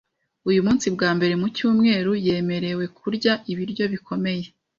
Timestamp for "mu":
1.41-1.47